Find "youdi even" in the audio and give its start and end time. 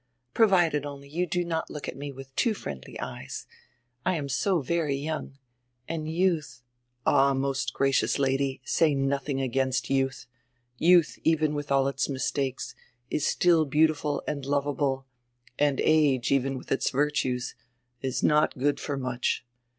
10.79-11.53